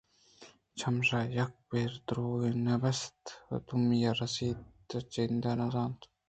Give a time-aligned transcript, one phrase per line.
[0.79, 3.19] چمیشاں یکّے ءَ بِہ درٛوگ نہ بست
[3.53, 4.57] ءُ دومی ءَ راست
[4.97, 5.99] ءِ جند نہ زانت